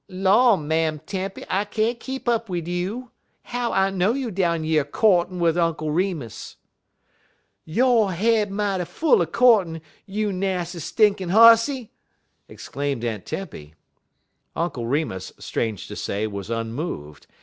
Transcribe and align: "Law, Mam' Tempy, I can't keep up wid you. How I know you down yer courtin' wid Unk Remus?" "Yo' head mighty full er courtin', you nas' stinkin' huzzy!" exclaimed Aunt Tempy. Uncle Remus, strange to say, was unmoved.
"Law, 0.09 0.57
Mam' 0.57 0.97
Tempy, 1.05 1.43
I 1.47 1.63
can't 1.63 1.99
keep 1.99 2.27
up 2.27 2.49
wid 2.49 2.67
you. 2.67 3.11
How 3.43 3.71
I 3.71 3.91
know 3.91 4.13
you 4.13 4.31
down 4.31 4.63
yer 4.63 4.83
courtin' 4.83 5.37
wid 5.39 5.59
Unk 5.59 5.77
Remus?" 5.79 6.55
"Yo' 7.65 8.07
head 8.07 8.49
mighty 8.49 8.85
full 8.85 9.21
er 9.21 9.27
courtin', 9.27 9.79
you 10.07 10.33
nas' 10.33 10.83
stinkin' 10.83 11.29
huzzy!" 11.29 11.91
exclaimed 12.49 13.05
Aunt 13.05 13.27
Tempy. 13.27 13.75
Uncle 14.55 14.87
Remus, 14.87 15.33
strange 15.37 15.87
to 15.87 15.95
say, 15.95 16.25
was 16.25 16.49
unmoved. 16.49 17.27